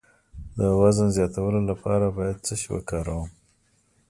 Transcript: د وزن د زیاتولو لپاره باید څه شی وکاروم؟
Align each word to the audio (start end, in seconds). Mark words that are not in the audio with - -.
د 0.57 0.59
وزن 0.81 1.07
د 1.09 1.13
زیاتولو 1.17 1.59
لپاره 1.69 2.05
باید 2.17 2.37
څه 2.45 2.53
شی 2.59 2.69
وکاروم؟ 2.75 3.29